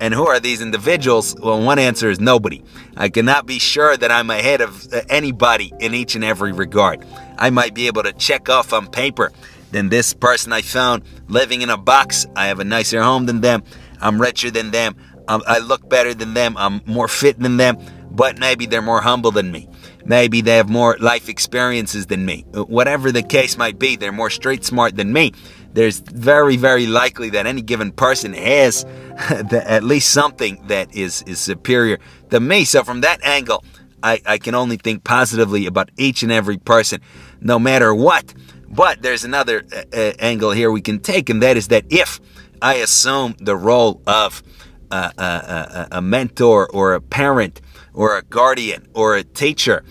And 0.00 0.14
who 0.14 0.28
are 0.28 0.38
these 0.38 0.60
individuals? 0.60 1.34
Well, 1.40 1.60
one 1.60 1.78
answer 1.78 2.08
is 2.10 2.20
nobody. 2.20 2.62
I 2.96 3.08
cannot 3.08 3.46
be 3.46 3.58
sure 3.58 3.96
that 3.96 4.12
I'm 4.12 4.30
ahead 4.30 4.60
of 4.60 4.92
uh, 4.92 5.00
anybody 5.08 5.72
in 5.80 5.92
each 5.92 6.14
and 6.14 6.22
every 6.22 6.52
regard. 6.52 7.04
I 7.36 7.50
might 7.50 7.74
be 7.74 7.88
able 7.88 8.04
to 8.04 8.12
check 8.12 8.48
off 8.48 8.72
on 8.72 8.88
paper 8.88 9.32
than 9.72 9.88
this 9.88 10.14
person 10.14 10.52
I 10.52 10.62
found 10.62 11.02
living 11.26 11.62
in 11.62 11.70
a 11.70 11.76
box. 11.76 12.26
I 12.36 12.46
have 12.46 12.60
a 12.60 12.64
nicer 12.64 13.02
home 13.02 13.26
than 13.26 13.40
them. 13.40 13.64
I'm 14.00 14.20
richer 14.20 14.50
than 14.50 14.70
them. 14.70 14.94
I 15.28 15.58
look 15.58 15.90
better 15.90 16.14
than 16.14 16.32
them. 16.32 16.56
I'm 16.56 16.80
more 16.86 17.08
fit 17.08 17.38
than 17.38 17.58
them. 17.58 17.76
But 18.18 18.36
maybe 18.36 18.66
they're 18.66 18.82
more 18.82 19.00
humble 19.00 19.30
than 19.30 19.52
me. 19.52 19.68
Maybe 20.04 20.40
they 20.40 20.56
have 20.56 20.68
more 20.68 20.96
life 20.98 21.28
experiences 21.28 22.06
than 22.06 22.26
me. 22.26 22.44
Whatever 22.52 23.12
the 23.12 23.22
case 23.22 23.56
might 23.56 23.78
be, 23.78 23.94
they're 23.94 24.10
more 24.10 24.28
street 24.28 24.64
smart 24.64 24.96
than 24.96 25.12
me. 25.12 25.32
There's 25.72 26.00
very, 26.00 26.56
very 26.56 26.88
likely 26.88 27.30
that 27.30 27.46
any 27.46 27.62
given 27.62 27.92
person 27.92 28.32
has 28.32 28.84
at 29.30 29.84
least 29.84 30.10
something 30.10 30.66
that 30.66 30.92
is, 30.96 31.22
is 31.28 31.38
superior 31.38 32.00
to 32.30 32.40
me. 32.40 32.64
So, 32.64 32.82
from 32.82 33.02
that 33.02 33.24
angle, 33.24 33.62
I, 34.02 34.20
I 34.26 34.38
can 34.38 34.56
only 34.56 34.78
think 34.78 35.04
positively 35.04 35.66
about 35.66 35.92
each 35.96 36.24
and 36.24 36.32
every 36.32 36.56
person, 36.56 37.00
no 37.40 37.60
matter 37.60 37.94
what. 37.94 38.34
But 38.68 39.00
there's 39.00 39.22
another 39.22 39.62
uh, 39.72 39.96
uh, 39.96 40.12
angle 40.18 40.50
here 40.50 40.72
we 40.72 40.80
can 40.80 40.98
take, 40.98 41.30
and 41.30 41.40
that 41.44 41.56
is 41.56 41.68
that 41.68 41.84
if 41.88 42.20
I 42.60 42.74
assume 42.74 43.36
the 43.38 43.54
role 43.54 44.02
of 44.08 44.42
uh, 44.90 45.12
uh, 45.16 45.20
uh 45.20 45.86
a 45.92 46.02
mentor 46.02 46.68
or 46.68 46.94
a 46.94 47.00
parent 47.00 47.60
or 47.98 48.16
a 48.16 48.22
guardian 48.22 48.86
or 48.94 49.16
a 49.16 49.24
teacher 49.24 49.82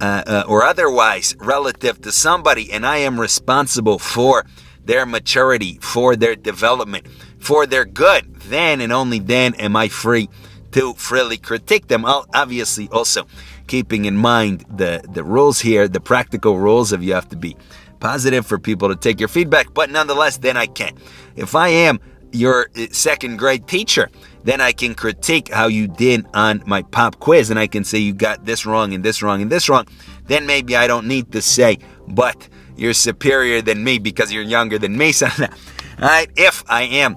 uh, 0.00 0.44
or 0.46 0.62
otherwise 0.62 1.34
relative 1.40 2.00
to 2.00 2.12
somebody, 2.12 2.72
and 2.72 2.86
I 2.86 2.98
am 2.98 3.18
responsible 3.18 3.98
for 3.98 4.46
their 4.84 5.04
maturity, 5.04 5.78
for 5.82 6.14
their 6.14 6.36
development, 6.36 7.08
for 7.38 7.66
their 7.66 7.84
good, 7.84 8.36
then 8.36 8.80
and 8.80 8.92
only 8.92 9.18
then 9.18 9.54
am 9.54 9.74
I 9.74 9.88
free 9.88 10.28
to 10.72 10.94
freely 10.94 11.38
critique 11.38 11.88
them. 11.88 12.04
I'll 12.04 12.26
obviously 12.32 12.88
also 12.90 13.26
keeping 13.66 14.04
in 14.04 14.16
mind 14.16 14.64
the, 14.70 15.04
the 15.10 15.24
rules 15.24 15.58
here, 15.58 15.88
the 15.88 16.00
practical 16.00 16.58
rules 16.58 16.92
of 16.92 17.02
you 17.02 17.14
have 17.14 17.28
to 17.30 17.36
be 17.36 17.56
positive 17.98 18.46
for 18.46 18.60
people 18.60 18.90
to 18.90 18.96
take 18.96 19.18
your 19.18 19.28
feedback, 19.28 19.74
but 19.74 19.90
nonetheless, 19.90 20.36
then 20.36 20.56
I 20.56 20.66
can. 20.66 20.92
If 21.34 21.56
I 21.56 21.68
am 21.68 21.98
your 22.32 22.68
uh, 22.76 22.86
second 22.92 23.38
grade 23.38 23.66
teacher, 23.66 24.10
then 24.44 24.60
I 24.60 24.72
can 24.72 24.94
critique 24.94 25.48
how 25.48 25.66
you 25.66 25.88
did 25.88 26.26
on 26.34 26.62
my 26.66 26.82
pop 26.82 27.18
quiz 27.18 27.50
and 27.50 27.58
I 27.58 27.66
can 27.66 27.84
say 27.84 27.98
you 27.98 28.12
got 28.14 28.44
this 28.44 28.66
wrong 28.66 28.94
and 28.94 29.04
this 29.04 29.22
wrong 29.22 29.42
and 29.42 29.50
this 29.50 29.68
wrong. 29.68 29.86
Then 30.26 30.46
maybe 30.46 30.76
I 30.76 30.86
don't 30.86 31.06
need 31.06 31.32
to 31.32 31.42
say, 31.42 31.78
but 32.08 32.48
you're 32.76 32.94
superior 32.94 33.62
than 33.62 33.82
me 33.82 33.98
because 33.98 34.32
you're 34.32 34.42
younger 34.42 34.78
than 34.78 34.96
me. 34.96 35.12
So, 35.12 35.26
all 35.26 36.08
right, 36.08 36.30
if 36.36 36.62
I 36.68 36.82
am 36.82 37.16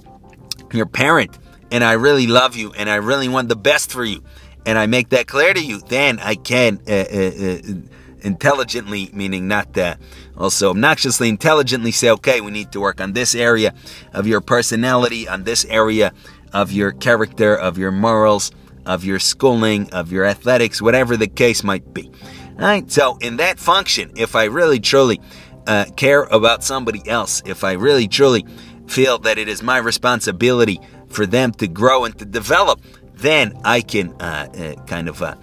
your 0.71 0.85
parent 0.85 1.37
and 1.69 1.83
I 1.83 1.93
really 1.93 2.27
love 2.27 2.55
you 2.55 2.71
and 2.73 2.89
I 2.89 2.95
really 2.95 3.27
want 3.27 3.49
the 3.49 3.57
best 3.57 3.91
for 3.91 4.05
you, 4.05 4.23
and 4.65 4.77
I 4.77 4.85
make 4.85 5.09
that 5.09 5.27
clear 5.27 5.53
to 5.53 5.65
you, 5.65 5.79
then 5.87 6.19
I 6.19 6.35
can 6.35 6.79
uh, 6.87 6.91
uh, 6.91 7.31
uh, 7.45 7.61
intelligently, 8.21 9.09
meaning 9.13 9.47
not 9.47 9.77
uh, 9.77 9.95
also 10.37 10.73
obnoxiously, 10.73 11.29
intelligently 11.29 11.91
say, 11.91 12.09
okay, 12.11 12.41
we 12.41 12.51
need 12.51 12.71
to 12.71 12.79
work 12.79 13.01
on 13.01 13.13
this 13.13 13.35
area 13.35 13.73
of 14.13 14.27
your 14.27 14.41
personality, 14.41 15.27
on 15.27 15.43
this 15.43 15.65
area 15.65 16.13
of 16.53 16.71
your 16.71 16.91
character, 16.91 17.55
of 17.55 17.77
your 17.77 17.91
morals, 17.91 18.51
of 18.85 19.03
your 19.03 19.19
schooling, 19.19 19.89
of 19.91 20.11
your 20.11 20.25
athletics, 20.25 20.81
whatever 20.81 21.15
the 21.17 21.27
case 21.27 21.63
might 21.63 21.93
be. 21.93 22.11
All 22.53 22.65
right, 22.65 22.91
so 22.91 23.17
in 23.21 23.37
that 23.37 23.59
function, 23.59 24.11
if 24.15 24.35
I 24.35 24.45
really 24.45 24.79
truly 24.79 25.21
uh, 25.67 25.85
care 25.95 26.23
about 26.23 26.63
somebody 26.63 27.07
else, 27.07 27.41
if 27.45 27.63
I 27.63 27.73
really 27.73 28.07
truly 28.07 28.45
feel 28.87 29.19
that 29.19 29.37
it 29.37 29.47
is 29.47 29.61
my 29.61 29.77
responsibility 29.77 30.79
for 31.07 31.25
them 31.25 31.51
to 31.53 31.67
grow 31.67 32.05
and 32.05 32.17
to 32.19 32.25
develop, 32.25 32.81
then 33.13 33.53
I 33.63 33.81
can 33.81 34.13
uh, 34.19 34.75
uh, 34.77 34.83
kind 34.85 35.07
of 35.07 35.21
uh, 35.21 35.35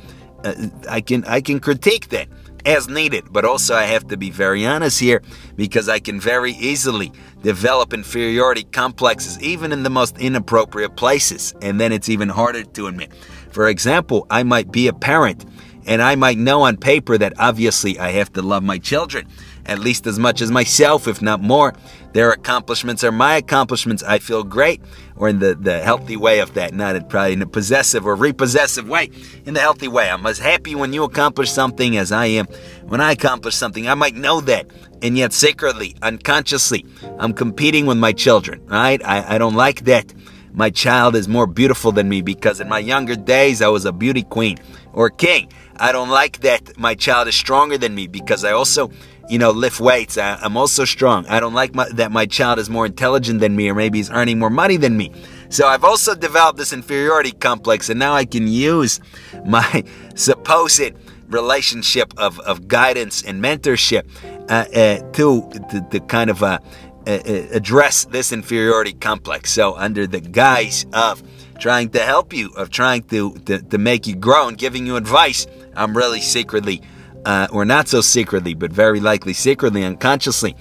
uh, 0.45 0.55
I 0.89 1.01
can 1.01 1.25
I 1.25 1.41
can 1.41 1.61
critique 1.61 2.09
that 2.09 2.29
as 2.67 2.89
needed. 2.89 3.33
But 3.33 3.45
also 3.45 3.75
I 3.75 3.85
have 3.85 4.09
to 4.09 4.17
be 4.17 4.31
very 4.31 4.67
honest 4.67 5.01
here 5.01 5.23
because 5.55 5.89
I 5.89 6.01
can 6.01 6.21
very 6.21 6.53
easily 6.53 7.13
develop 7.43 7.95
inferiority 7.95 8.65
complexes 8.65 9.41
even 9.41 9.73
in 9.73 9.85
the 9.85 9.91
most 9.91 10.19
inappropriate 10.19 10.97
places, 10.97 11.55
and 11.63 11.81
then 11.81 11.93
it's 11.93 12.09
even 12.09 12.29
harder 12.29 12.65
to 12.65 12.87
admit. 12.89 13.13
For 13.51 13.69
example, 13.69 14.27
I 14.29 14.43
might 14.43 14.71
be 14.71 14.89
a 14.89 14.93
parent 14.93 15.47
and 15.87 16.03
I 16.03 16.15
might 16.15 16.39
know 16.39 16.63
on 16.63 16.77
paper 16.77 17.17
that 17.17 17.35
obviously 17.39 17.99
I 17.99 18.11
have 18.13 18.33
to 18.35 18.43
love 18.43 18.63
my 18.63 18.79
children 18.79 19.29
at 19.67 19.81
least 19.81 20.07
as 20.07 20.19
much 20.19 20.41
as 20.41 20.51
myself, 20.51 21.09
if 21.09 21.21
not 21.21 21.43
more. 21.43 21.75
Their 22.13 22.31
accomplishments 22.31 23.05
are 23.05 23.13
my 23.13 23.37
accomplishments. 23.37 24.03
I 24.03 24.21
feel 24.21 24.43
great, 24.43 24.81
or 25.17 25.29
in 25.29 25.39
the, 25.41 25.55
the 25.55 25.81
healthy 25.81 26.17
way 26.17 26.39
of 26.39 26.55
that, 26.55 26.73
not 26.73 27.11
probably 27.11 27.35
in 27.35 27.43
a 27.43 27.47
possessive 27.47 28.07
or 28.07 28.15
repossessive 28.15 28.89
way. 28.89 29.11
In 29.45 29.55
the 29.55 29.61
healthy 29.61 29.89
way, 29.89 30.09
I'm 30.09 30.25
as 30.27 30.39
happy 30.39 30.75
when 30.75 30.93
you 30.93 31.05
accomplish 31.05 31.51
something 31.51 31.97
as 31.97 32.13
I 32.13 32.27
am 32.27 32.47
when 32.85 33.01
I 33.01 33.13
accomplish 33.13 33.55
something. 33.55 33.89
I 33.89 33.95
might 33.95 34.15
know 34.15 34.41
that, 34.43 34.71
and 35.03 35.19
yet 35.19 35.33
secretly, 35.33 35.97
unconsciously, 36.01 36.87
I'm 37.19 37.35
competing 37.35 37.87
with 37.87 37.99
my 37.99 38.13
children, 38.13 38.65
right? 38.67 39.05
I, 39.05 39.35
I 39.35 39.39
don't 39.39 39.55
like 39.55 39.85
that 39.85 40.13
my 40.57 40.71
child 40.71 41.15
is 41.15 41.29
more 41.29 41.47
beautiful 41.47 41.93
than 41.93 42.09
me 42.09 42.23
because 42.23 42.61
in 42.61 42.69
my 42.69 42.79
younger 42.79 43.15
days 43.15 43.63
I 43.63 43.69
was 43.69 43.85
a 43.85 43.93
beauty 43.93 44.23
queen 44.23 44.57
or 44.93 45.11
king. 45.11 45.53
I 45.77 45.93
don't 45.93 46.09
like 46.09 46.41
that 46.41 46.79
my 46.79 46.95
child 46.95 47.29
is 47.29 47.35
stronger 47.35 47.77
than 47.77 47.95
me 47.95 48.07
because 48.07 48.43
I 48.43 48.53
also 48.53 48.91
you 49.29 49.39
know, 49.39 49.51
lift 49.51 49.81
weights. 49.81 50.19
I, 50.19 50.39
am 50.45 50.57
also 50.57 50.85
strong. 50.85 51.27
I 51.27 51.41
don't 51.41 51.53
like 51.53 51.75
my, 51.75 51.89
that 51.91 52.13
my 52.13 52.27
child 52.27 52.59
is 52.59 52.71
more 52.71 52.87
intelligent 52.87 53.41
than 53.41 53.57
me 53.57 53.69
or 53.69 53.75
maybe 53.75 53.99
he's 53.99 54.11
earning 54.11 54.39
more 54.39 54.51
money 54.51 54.77
than 54.77 54.97
me. 54.97 55.13
So 55.49 55.67
I've 55.67 55.85
also 55.85 56.15
developed 56.15 56.59
this 56.59 56.73
inferiority 56.73 57.33
complex, 57.33 57.89
and 57.89 57.99
now 57.99 58.15
I 58.15 58.25
can 58.25 58.49
use 58.49 59.01
my 59.45 59.85
supposed 60.15 60.93
relationship 61.29 62.13
of, 62.17 62.39
of 62.41 62.69
guidance 62.69 63.23
and 63.23 63.43
mentorship 63.43 64.09
uh, 64.49 64.65
uh, 64.75 65.13
to, 65.13 65.49
the, 65.73 65.87
to, 65.91 66.01
kind 66.01 66.31
of 66.31 66.43
uh, 66.43 66.59
address 67.07 68.05
this 68.07 68.33
inferiority 68.33 68.93
complex. 68.93 69.51
So, 69.53 69.77
under 69.77 70.07
the 70.07 70.21
guise 70.21 70.87
of 70.93 71.23
trying 71.59 71.91
to 71.91 72.01
help 72.01 72.33
you, 72.33 72.51
of 72.51 72.71
trying 72.71 73.03
to, 73.05 73.35
to, 73.47 73.63
to 73.63 73.79
make 73.79 74.07
you 74.07 74.17
grow 74.17 74.49
and 74.49 74.59
giving 74.59 74.87
you 74.87 74.97
advice, 74.97 75.47
I'm 75.75 75.97
really 75.97 76.21
secretly 76.21 76.83
uh, 77.25 77.49
or 77.51 77.65
not 77.65 77.89
so 77.89 78.01
secretly, 78.01 78.55
but 78.55 78.73
very 78.73 79.01
likely 79.01 79.33
secretly, 79.33 79.85
unconsciously, 79.85 80.55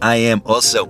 I 0.00 0.16
am 0.16 0.42
also 0.44 0.86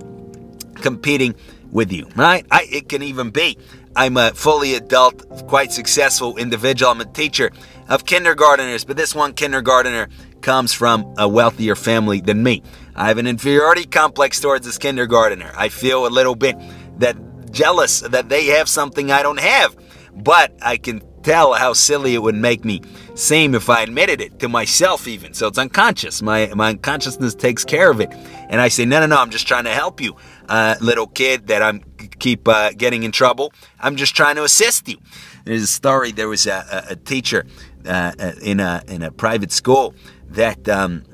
competing 0.76 1.34
with 1.70 1.90
you, 1.90 2.06
right? 2.16 2.44
I, 2.50 2.66
it 2.70 2.88
can 2.88 3.02
even 3.02 3.30
be 3.30 3.56
I'm 3.94 4.16
a 4.16 4.32
fully 4.32 4.74
adult, 4.74 5.46
quite 5.48 5.70
successful 5.72 6.36
individual. 6.38 6.92
I'm 6.92 7.00
a 7.00 7.04
teacher 7.04 7.50
of 7.88 8.04
kindergarteners, 8.04 8.86
but 8.86 8.96
this 8.96 9.14
one 9.14 9.34
kindergartner 9.34 10.08
comes 10.40 10.72
from 10.72 11.14
a 11.18 11.28
wealthier 11.28 11.74
family 11.74 12.20
than 12.20 12.42
me. 12.42 12.62
I 12.94 13.08
have 13.08 13.18
an 13.18 13.26
inferiority 13.26 13.84
complex 13.84 14.40
towards 14.40 14.66
this 14.66 14.78
kindergartner. 14.78 15.52
I 15.56 15.68
feel 15.68 16.06
a 16.06 16.08
little 16.08 16.34
bit 16.34 16.56
that 16.98 17.16
jealous 17.50 18.00
that 18.00 18.28
they 18.28 18.46
have 18.46 18.68
something 18.68 19.10
I 19.10 19.22
don't 19.22 19.40
have, 19.40 19.76
but 20.14 20.56
I 20.62 20.76
can 20.76 21.02
tell 21.22 21.54
how 21.54 21.72
silly 21.72 22.14
it 22.14 22.22
would 22.22 22.34
make 22.34 22.64
me 22.64 22.82
seem 23.14 23.54
if 23.54 23.70
I 23.70 23.82
admitted 23.82 24.20
it 24.20 24.40
to 24.40 24.48
myself, 24.48 25.06
even. 25.06 25.34
So 25.34 25.46
it's 25.46 25.58
unconscious. 25.58 26.20
My, 26.20 26.52
my 26.54 26.74
unconsciousnness 26.74 27.38
takes 27.38 27.64
care 27.64 27.90
of 27.90 28.00
it. 28.00 28.12
And 28.48 28.60
I 28.60 28.68
say, 28.68 28.84
no, 28.84 29.00
no, 29.00 29.06
no, 29.06 29.16
I'm 29.16 29.30
just 29.30 29.46
trying 29.46 29.64
to 29.64 29.70
help 29.70 30.00
you, 30.00 30.16
uh, 30.48 30.76
little 30.80 31.06
kid, 31.06 31.46
that 31.46 31.62
I'm 31.62 31.82
keep 32.18 32.46
uh, 32.48 32.72
getting 32.72 33.04
in 33.04 33.12
trouble. 33.12 33.52
I'm 33.80 33.96
just 33.96 34.14
trying 34.14 34.36
to 34.36 34.44
assist 34.44 34.88
you. 34.88 34.98
There's 35.44 35.62
a 35.62 35.66
story. 35.66 36.12
There 36.12 36.28
was 36.28 36.46
a, 36.46 36.86
a, 36.88 36.92
a 36.92 36.96
teacher 36.96 37.46
uh, 37.86 38.12
uh 38.18 38.32
in 38.40 38.60
a 38.60 38.82
in 38.86 39.02
a 39.02 39.10
private 39.10 39.50
school 39.50 39.94
that 40.30 40.68
um, 40.68 41.04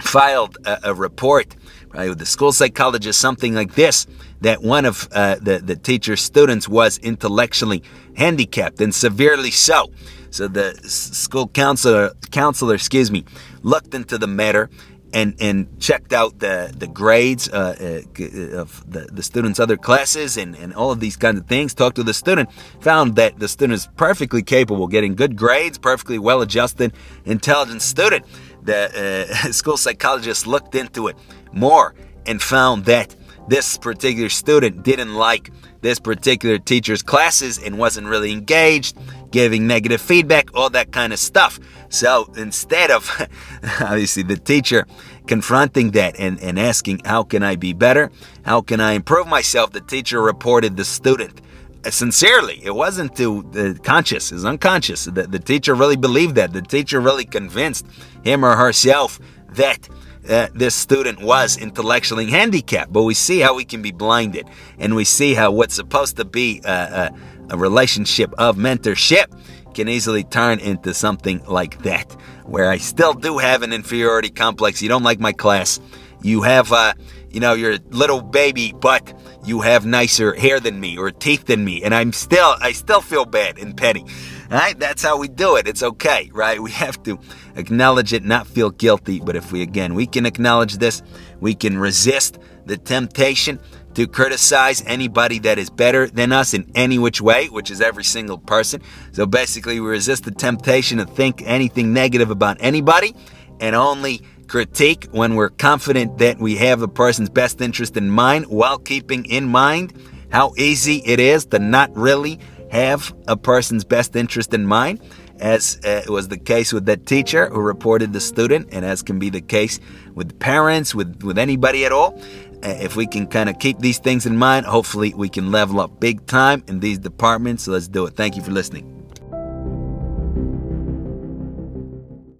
filed 0.00 0.56
a, 0.64 0.90
a 0.90 0.94
report 0.94 1.54
with 1.92 2.18
the 2.18 2.26
school 2.26 2.52
psychologist, 2.52 3.20
something 3.20 3.54
like 3.54 3.74
this, 3.74 4.06
that 4.40 4.62
one 4.62 4.84
of 4.84 5.08
uh, 5.12 5.36
the, 5.36 5.58
the 5.58 5.76
teacher's 5.76 6.20
students 6.20 6.68
was 6.68 6.98
intellectually 6.98 7.82
handicapped 8.16 8.80
and 8.80 8.94
severely 8.94 9.50
so. 9.50 9.90
So 10.30 10.46
the 10.46 10.74
school 10.84 11.48
counselor, 11.48 12.12
counselor, 12.30 12.74
excuse 12.74 13.10
me, 13.10 13.24
looked 13.62 13.94
into 13.94 14.16
the 14.16 14.28
matter 14.28 14.70
and, 15.12 15.34
and 15.40 15.80
checked 15.80 16.12
out 16.12 16.38
the, 16.38 16.72
the 16.76 16.86
grades 16.86 17.48
uh, 17.48 18.02
uh, 18.16 18.56
of 18.56 18.90
the, 18.90 19.08
the 19.12 19.22
student's 19.22 19.58
other 19.58 19.76
classes 19.76 20.36
and, 20.36 20.54
and 20.54 20.72
all 20.74 20.92
of 20.92 21.00
these 21.00 21.16
kinds 21.16 21.40
of 21.40 21.46
things, 21.46 21.74
talked 21.74 21.96
to 21.96 22.04
the 22.04 22.14
student, 22.14 22.50
found 22.80 23.16
that 23.16 23.38
the 23.38 23.48
student 23.48 23.74
is 23.74 23.88
perfectly 23.96 24.42
capable, 24.42 24.86
getting 24.86 25.16
good 25.16 25.36
grades, 25.36 25.78
perfectly 25.78 26.18
well 26.18 26.42
adjusted, 26.42 26.92
intelligent 27.24 27.82
student. 27.82 28.24
The 28.62 29.26
uh, 29.30 29.34
school 29.52 29.76
psychologist 29.76 30.46
looked 30.46 30.74
into 30.74 31.08
it 31.08 31.16
more 31.52 31.94
and 32.26 32.40
found 32.40 32.84
that 32.84 33.14
this 33.48 33.78
particular 33.78 34.28
student 34.28 34.82
didn't 34.82 35.14
like 35.14 35.50
this 35.80 35.98
particular 35.98 36.58
teacher's 36.58 37.02
classes 37.02 37.58
and 37.58 37.78
wasn't 37.78 38.06
really 38.06 38.32
engaged, 38.32 38.96
giving 39.30 39.66
negative 39.66 40.00
feedback, 40.00 40.50
all 40.54 40.70
that 40.70 40.92
kind 40.92 41.12
of 41.12 41.18
stuff. 41.18 41.58
So 41.88 42.30
instead 42.36 42.90
of 42.90 43.10
obviously 43.80 44.22
the 44.22 44.36
teacher 44.36 44.86
confronting 45.26 45.92
that 45.92 46.14
and, 46.18 46.38
and 46.40 46.58
asking, 46.58 47.00
How 47.04 47.22
can 47.24 47.42
I 47.42 47.56
be 47.56 47.72
better? 47.72 48.10
How 48.44 48.60
can 48.60 48.80
I 48.80 48.92
improve 48.92 49.26
myself? 49.26 49.72
The 49.72 49.80
teacher 49.80 50.20
reported 50.20 50.76
the 50.76 50.84
student 50.84 51.40
sincerely. 51.88 52.60
It 52.62 52.74
wasn't 52.74 53.16
to 53.16 53.42
the 53.52 53.78
conscious, 53.82 54.32
it's 54.32 54.44
unconscious. 54.44 55.04
The, 55.04 55.26
the 55.26 55.38
teacher 55.38 55.74
really 55.74 55.96
believed 55.96 56.34
that. 56.34 56.52
The 56.52 56.62
teacher 56.62 57.00
really 57.00 57.24
convinced 57.24 57.86
him 58.22 58.44
or 58.44 58.56
herself 58.56 59.18
that 59.54 59.88
uh, 60.28 60.48
this 60.54 60.74
student 60.74 61.20
was 61.22 61.56
intellectually 61.56 62.26
handicapped. 62.26 62.92
But 62.92 63.04
we 63.04 63.14
see 63.14 63.40
how 63.40 63.54
we 63.54 63.64
can 63.64 63.82
be 63.82 63.92
blinded, 63.92 64.46
and 64.78 64.94
we 64.94 65.04
see 65.04 65.34
how 65.34 65.50
what's 65.50 65.74
supposed 65.74 66.16
to 66.16 66.24
be 66.24 66.60
a, 66.64 66.70
a, 66.70 67.10
a 67.50 67.56
relationship 67.56 68.32
of 68.38 68.56
mentorship 68.56 69.26
can 69.74 69.88
easily 69.88 70.24
turn 70.24 70.58
into 70.58 70.92
something 70.92 71.42
like 71.46 71.82
that, 71.84 72.12
where 72.44 72.70
I 72.70 72.78
still 72.78 73.14
do 73.14 73.38
have 73.38 73.62
an 73.62 73.72
inferiority 73.72 74.30
complex. 74.30 74.82
You 74.82 74.88
don't 74.88 75.04
like 75.04 75.20
my 75.20 75.32
class. 75.32 75.80
You 76.22 76.42
have, 76.42 76.72
uh, 76.72 76.94
you 77.30 77.40
know, 77.40 77.54
you're 77.54 77.74
a 77.74 77.80
little 77.90 78.20
baby, 78.20 78.72
but 78.72 79.14
you 79.44 79.60
have 79.60 79.86
nicer 79.86 80.34
hair 80.34 80.60
than 80.60 80.78
me 80.80 80.98
or 80.98 81.10
teeth 81.10 81.46
than 81.46 81.64
me, 81.64 81.82
and 81.82 81.94
I'm 81.94 82.12
still, 82.12 82.56
I 82.60 82.72
still 82.72 83.00
feel 83.00 83.24
bad 83.24 83.58
and 83.58 83.76
petty. 83.76 84.04
All 84.50 84.58
right, 84.58 84.76
that's 84.76 85.02
how 85.02 85.16
we 85.16 85.28
do 85.28 85.56
it. 85.56 85.68
It's 85.68 85.82
okay, 85.82 86.30
right? 86.32 86.60
We 86.70 86.72
have 86.72 87.02
to 87.04 87.18
acknowledge 87.54 88.12
it, 88.12 88.24
not 88.24 88.46
feel 88.46 88.70
guilty. 88.70 89.20
But 89.20 89.36
if 89.36 89.52
we, 89.52 89.62
again, 89.62 89.94
we 89.94 90.06
can 90.06 90.26
acknowledge 90.26 90.78
this, 90.78 91.02
we 91.40 91.54
can 91.54 91.78
resist 91.78 92.38
the 92.66 92.76
temptation 92.76 93.60
to 93.94 94.06
criticize 94.06 94.82
anybody 94.86 95.38
that 95.40 95.58
is 95.58 95.70
better 95.70 96.08
than 96.08 96.32
us 96.32 96.52
in 96.52 96.70
any 96.74 96.98
which 96.98 97.20
way, 97.20 97.48
which 97.48 97.70
is 97.70 97.80
every 97.80 98.04
single 98.04 98.38
person. 98.38 98.82
So 99.12 99.24
basically, 99.24 99.80
we 99.80 99.88
resist 99.88 100.24
the 100.24 100.30
temptation 100.32 100.98
to 100.98 101.06
think 101.06 101.42
anything 101.44 101.92
negative 101.92 102.30
about 102.30 102.56
anybody 102.60 103.14
and 103.60 103.76
only 103.76 104.22
critique 104.50 105.06
when 105.12 105.36
we're 105.36 105.48
confident 105.48 106.18
that 106.18 106.36
we 106.40 106.56
have 106.56 106.80
the 106.80 106.88
person's 106.88 107.30
best 107.30 107.60
interest 107.60 107.96
in 107.96 108.10
mind 108.10 108.44
while 108.46 108.78
keeping 108.78 109.24
in 109.26 109.46
mind 109.46 109.92
how 110.32 110.52
easy 110.58 111.00
it 111.06 111.20
is 111.20 111.46
to 111.46 111.60
not 111.60 111.94
really 111.96 112.36
have 112.72 113.14
a 113.28 113.36
person's 113.36 113.84
best 113.84 114.16
interest 114.16 114.52
in 114.52 114.66
mind, 114.66 115.00
as 115.38 115.80
uh, 115.84 116.02
was 116.08 116.26
the 116.26 116.36
case 116.36 116.72
with 116.72 116.86
that 116.86 117.06
teacher 117.06 117.48
who 117.48 117.60
reported 117.60 118.12
the 118.12 118.20
student, 118.20 118.68
and 118.72 118.84
as 118.84 119.02
can 119.02 119.20
be 119.20 119.30
the 119.30 119.40
case 119.40 119.78
with 120.14 120.36
parents, 120.40 120.96
with, 120.96 121.22
with 121.22 121.38
anybody 121.38 121.84
at 121.84 121.92
all. 121.92 122.20
Uh, 122.62 122.68
if 122.80 122.96
we 122.96 123.06
can 123.06 123.28
kind 123.28 123.48
of 123.48 123.58
keep 123.60 123.78
these 123.78 123.98
things 123.98 124.26
in 124.26 124.36
mind, 124.36 124.66
hopefully 124.66 125.14
we 125.14 125.28
can 125.28 125.52
level 125.52 125.78
up 125.80 126.00
big 126.00 126.26
time 126.26 126.62
in 126.66 126.80
these 126.80 126.98
departments. 126.98 127.64
So 127.64 127.72
let's 127.72 127.88
do 127.88 128.04
it. 128.06 128.16
Thank 128.16 128.36
you 128.36 128.42
for 128.42 128.50
listening. 128.50 128.99